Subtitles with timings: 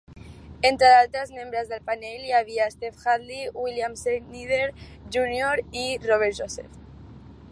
[0.67, 4.65] Entre d'altres membres del panel hi havia Stephen Hadley, William Schneider,
[5.17, 6.81] Junior i Robert Joseph.